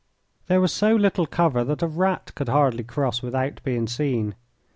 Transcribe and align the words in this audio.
There 0.47 0.59
was 0.59 0.73
so 0.73 0.95
little 0.95 1.27
cover 1.27 1.63
that 1.63 1.83
a 1.83 1.87
rat 1.87 2.31
could 2.33 2.49
hardly 2.49 2.83
cross 2.83 3.21
without 3.21 3.61
being 3.63 3.85
seen. 3.85 4.33